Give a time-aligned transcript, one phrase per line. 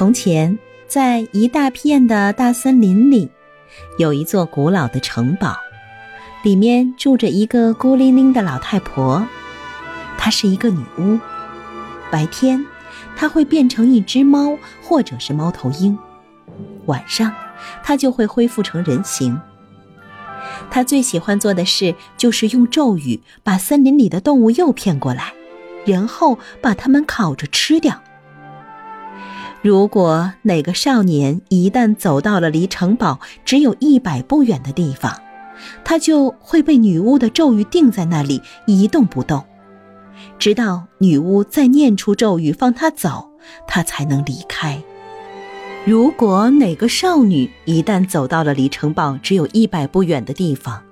[0.00, 3.28] 从前，在一大片的大森林里，
[3.98, 5.54] 有一座古老的城堡，
[6.42, 9.22] 里面住着一个孤零零的老太婆。
[10.16, 11.18] 她是一个女巫，
[12.10, 12.64] 白天
[13.14, 15.98] 她会变成一只猫或者是猫头鹰，
[16.86, 17.30] 晚上
[17.82, 19.38] 她就会恢复成人形。
[20.70, 25.34] 她最喜欢做的事就是用咒语把森林里的动物诱骗过来，
[25.84, 28.02] 然后把它们烤着吃掉。
[29.62, 35.14] 如果哪个少年一旦走到了离城堡只有一百步远的地方，
[35.84, 39.44] 他就会被女巫的咒语定在那里一动不动，
[40.38, 43.28] 直到女巫再念出咒语放他走，
[43.66, 44.82] 他才能离开。
[45.84, 50.82] 如果哪个少女一旦走到了离城堡只有一百步远的地方，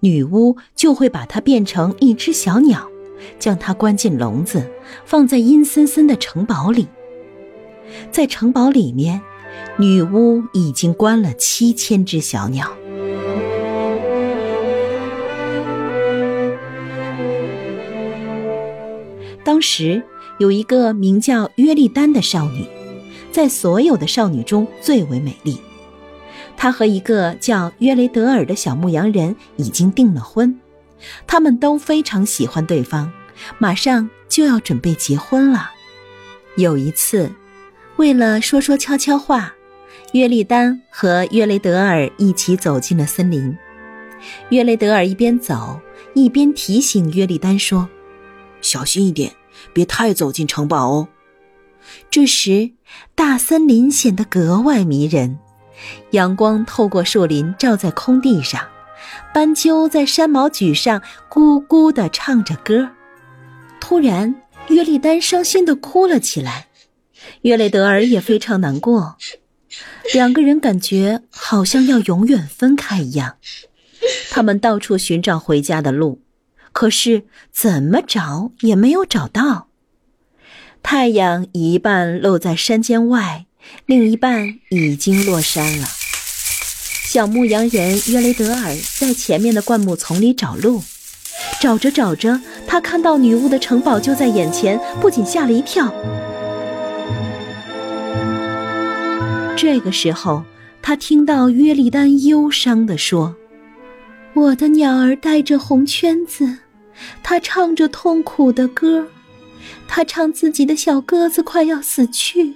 [0.00, 2.88] 女巫就会把她变成一只小鸟，
[3.38, 4.68] 将她关进笼子，
[5.04, 6.88] 放在阴森森的城堡里。
[8.10, 9.20] 在城堡里面，
[9.78, 12.70] 女巫已经关了七千只小鸟。
[19.44, 20.02] 当时
[20.38, 22.66] 有一个名叫约丽丹的少女，
[23.32, 25.58] 在所有的少女中最为美丽。
[26.56, 30.60] 她和一个叫约雷德尔的小牧羊人已经订了婚，
[31.26, 33.12] 他们都非常喜欢对方，
[33.58, 35.70] 马上就要准备结婚了。
[36.56, 37.30] 有一次。
[38.00, 39.52] 为了说说悄悄话，
[40.14, 43.54] 约丽丹和约雷德尔一起走进了森林。
[44.48, 45.78] 约雷德尔一边走
[46.14, 47.90] 一边提醒约丽丹说
[48.62, 49.34] ：“小心一点，
[49.74, 51.08] 别太走进城堡哦。”
[52.10, 52.70] 这时，
[53.14, 55.38] 大森林显得格外迷人，
[56.12, 58.66] 阳光透过树林照在空地上，
[59.34, 62.88] 斑鸠在山毛榉上咕咕地唱着歌。
[63.78, 64.34] 突然，
[64.68, 66.68] 约丽丹伤心地哭了起来。
[67.42, 69.16] 约雷德尔也非常难过，
[70.14, 73.36] 两个人感觉好像要永远分开一样。
[74.30, 76.22] 他们到处寻找回家的路，
[76.72, 79.68] 可是怎么找也没有找到。
[80.82, 83.46] 太阳一半露在山间外，
[83.84, 85.86] 另一半已经落山了。
[87.04, 90.82] 小牧羊人约雷德尔在前面的灌木丛里找路，
[91.60, 95.92] 找着找着，他看到女巫的城堡就在眼前，不仅吓了一跳。
[99.60, 100.42] 这个时候，
[100.80, 103.36] 他听到约丽丹忧伤地说
[104.32, 106.56] ：“我的鸟儿带着红圈子，
[107.22, 109.06] 它唱着痛苦的歌，
[109.86, 112.54] 它唱自己的小鸽子快要死去，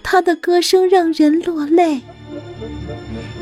[0.00, 2.00] 它的歌声让人落泪。”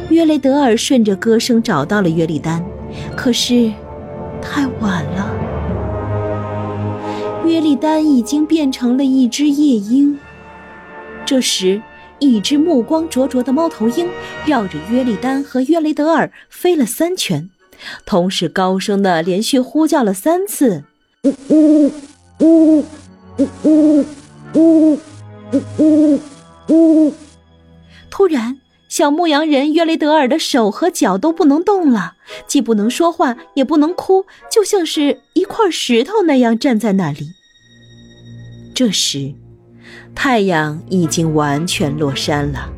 [0.08, 2.64] 约雷德尔顺着歌声找到了约丽丹，
[3.14, 3.70] 可是
[4.40, 5.36] 太晚了，
[7.44, 10.18] 约丽丹已经变成了一只夜莺。
[11.26, 11.78] 这时。
[12.22, 14.08] 一只目光灼灼的猫头鹰
[14.46, 17.50] 绕着约利丹和约雷德尔飞了三圈，
[18.06, 20.84] 同时高声的连续呼叫了三次
[21.24, 21.92] ：“呜呜
[22.38, 22.84] 呜
[23.38, 24.04] 呜呜
[24.54, 24.98] 呜
[25.52, 26.20] 呜呜
[26.68, 27.14] 呜！”
[28.08, 32.14] 突然，小牧羊人约雷德尔的手和脚都不能动了，
[32.46, 37.32] 既不能说话，也不能哭，就像是一块石头那样站在那里。
[38.72, 39.34] 这时。
[40.14, 42.70] 太阳已经完全落山了，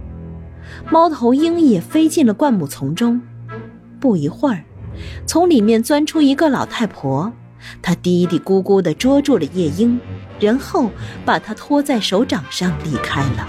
[0.91, 3.21] 猫头鹰也飞进了灌木丛中。
[4.01, 4.65] 不一会儿，
[5.27, 7.33] 从里面钻出一个老太婆，
[7.83, 9.99] 她嘀嘀咕咕地捉住了夜莺，
[10.39, 10.91] 然后
[11.25, 13.49] 把它托在手掌上离开了。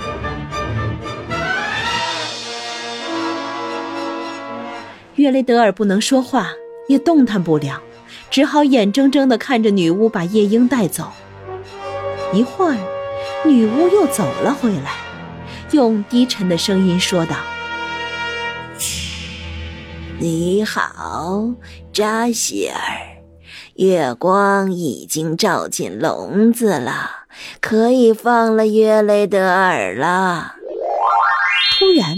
[5.15, 6.49] 约雷德尔不能说话，
[6.87, 7.81] 也动弹不了，
[8.29, 11.11] 只好眼睁睁地看着女巫把夜莺带走。
[12.33, 12.94] 一会儿。
[13.45, 14.91] 女巫又走了回来，
[15.71, 17.35] 用低沉的声音说道
[20.19, 21.53] ：“你好，
[21.93, 22.77] 扎希尔，
[23.75, 27.27] 月光已经照进笼子了，
[27.61, 30.55] 可以放了约雷德尔了。”
[31.77, 32.17] 突然，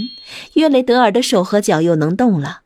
[0.54, 2.60] 约雷德尔的手和脚又能动了，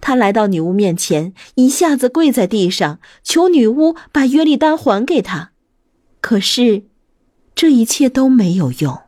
[0.00, 5.52] 他来到女巫面前，一下子跪在地上，求女巫把约丽丹还给他。
[6.20, 6.84] 可是。
[7.54, 9.02] 这一切都没有用。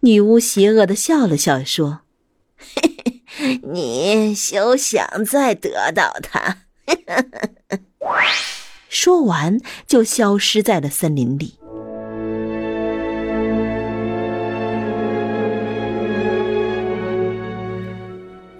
[0.00, 2.00] 女巫邪恶的笑了笑，说
[2.56, 6.58] ：“嘿 嘿你休想再得到它。
[8.88, 11.58] ”说完，就消失在了森林里。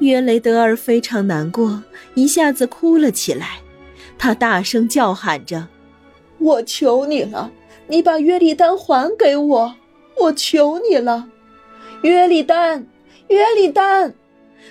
[0.00, 1.82] 约雷德尔非常难过，
[2.14, 3.60] 一下子哭了起来。
[4.18, 5.68] 他大声叫喊着
[6.38, 7.50] ：“我求你了，
[7.88, 9.74] 你把约利丹还给我！
[10.20, 11.28] 我求你了，
[12.02, 12.86] 约利丹，
[13.28, 14.14] 约利丹！”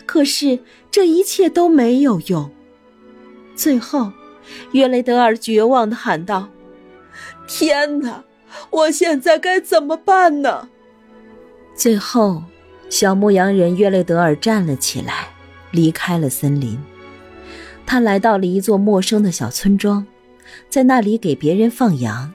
[0.05, 0.59] 可是
[0.91, 2.49] 这一切都没有用。
[3.55, 4.11] 最后，
[4.71, 6.49] 约雷德尔绝望的喊道
[7.47, 8.23] ：“天哪，
[8.69, 10.69] 我现在该怎么办呢？”
[11.75, 12.43] 最后。
[12.87, 15.29] 小牧羊人约雷德尔站了起来，
[15.71, 16.79] 离开了森林。
[17.83, 20.05] 他来到了一座陌生的小村庄，
[20.69, 22.34] 在那里给别人放羊。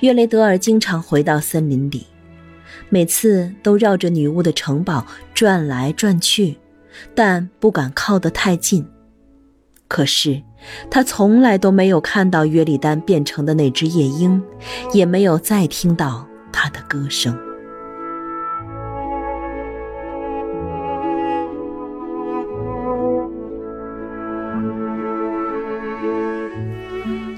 [0.00, 2.06] 约雷德尔经常回到森林里，
[2.90, 6.58] 每次都绕着女巫的城堡转来转去，
[7.14, 8.86] 但不敢靠得太近。
[9.88, 10.42] 可是，
[10.90, 14.42] 他从来都没有看到约里丹变成的那只夜莺，
[14.92, 17.34] 也没有再听到他的歌声。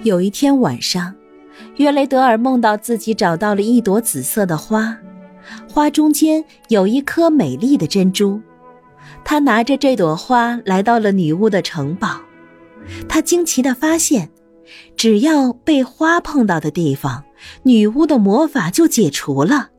[0.03, 1.15] 有一天晚上，
[1.79, 4.97] 约雷德尔梦到自己找到了一朵紫色的花，
[5.69, 8.41] 花中间有一颗美丽的珍珠。
[9.25, 12.21] 他拿着这朵花来到了女巫的城堡，
[13.09, 14.29] 他惊奇地发现，
[14.97, 17.23] 只要被花碰到的地方，
[17.63, 19.71] 女巫的魔法就解除了。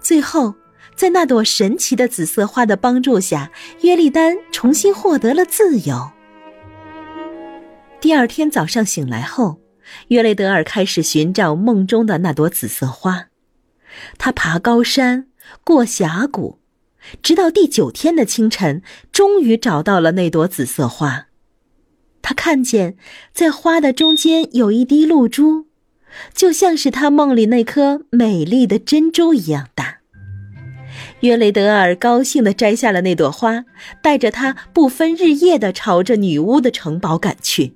[0.00, 0.54] 最后，
[0.96, 6.10] 在那朵神奇的紫色花的帮助下，约利丹重新获得了自由。
[8.00, 9.58] 第二天早上醒来后，
[10.08, 13.26] 约雷德尔开始寻找梦中的那朵紫色花。
[14.18, 15.28] 他爬高山，
[15.64, 16.58] 过峡谷，
[17.22, 21.26] 直到第九天的清晨，终于找到了那朵紫色花。
[22.20, 22.96] 他看见，
[23.32, 25.66] 在花的中间有一滴露珠，
[26.34, 29.98] 就像是他梦里那颗美丽的珍珠一样大。
[31.20, 33.64] 约雷德尔高兴地摘下了那朵花，
[34.02, 37.74] 带着它不分日夜地朝着女巫的城堡赶去。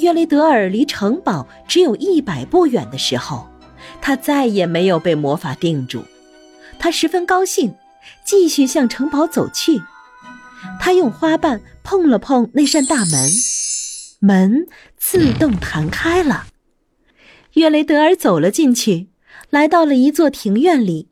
[0.00, 3.48] 约雷德尔离城堡只有一百步远的时候，
[4.00, 6.04] 他再也没有被魔法定住。
[6.78, 7.74] 他十分高兴，
[8.24, 9.80] 继续向城堡走去。
[10.80, 13.30] 他用花瓣碰了碰那扇大门，
[14.20, 14.66] 门
[14.96, 16.46] 自动弹开了。
[17.54, 19.08] 约雷德尔走了进去。
[19.48, 21.08] 来到了一座庭院里，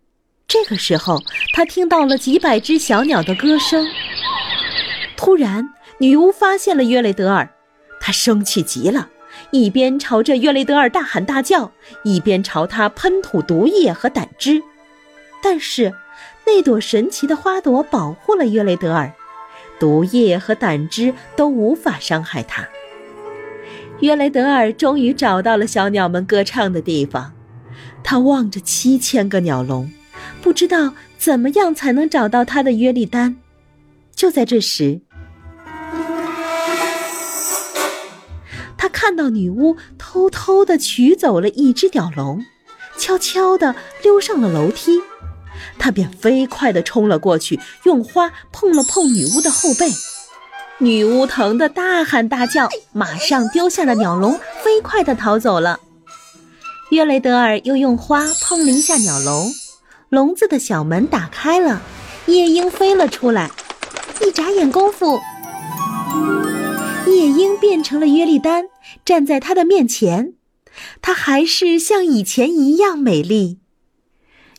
[0.47, 1.21] 这个时候
[1.55, 3.85] 他听到了几百只小鸟的歌声。
[5.17, 5.69] 突然，
[5.99, 7.53] 女巫发现了约雷德尔，
[8.09, 9.11] 他生气极了，
[9.51, 11.73] 一边朝着约雷德尔大喊大叫，
[12.05, 14.63] 一边朝他喷吐毒液和胆汁。
[15.43, 15.93] 但是，
[16.47, 19.13] 那朵神奇的花朵保护了约雷德尔，
[19.79, 22.67] 毒液和胆汁都无法伤害他。
[24.01, 27.35] 约雷德尔终于找到了小鸟们歌唱的地方。
[28.03, 29.93] 他望着七千个鸟笼，
[30.41, 33.37] 不知道怎么样才能找到他的约利丹。
[34.15, 35.03] 就在这时，
[38.89, 42.45] 看到女巫偷偷的取走了一只鸟笼，
[42.97, 45.01] 悄悄的溜上了楼梯。
[45.79, 49.91] 他便飞快的冲了过去，用花碰了碰女巫的后背。
[50.79, 55.81] 女巫疼得大喊大叫，马上丢下了鸟笼，飞快的逃走了。
[56.91, 59.53] 约雷德尔又用花碰了一下鸟笼，
[60.09, 61.83] 笼子的小门打开了，
[62.27, 63.51] 夜莺飞了出来。
[64.25, 65.19] 一眨眼功夫，
[67.07, 68.65] 夜莺变成了约丽丹，
[69.09, 70.35] 站在他的面前。
[71.01, 73.59] 她还是像以前一样美丽。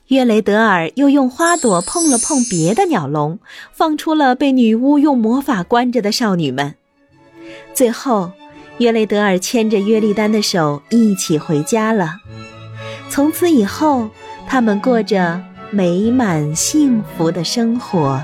[0.08, 3.38] 约雷德尔又用花朵碰了碰别的鸟笼，
[3.72, 6.74] 放出了被女巫用魔法关着的少女们。
[7.76, 8.32] 最后。
[8.80, 12.16] 约雷德尔牵着约丽丹的手一起回家了。
[13.10, 14.10] 从此以后，
[14.48, 18.24] 他们过着美满幸福的生活。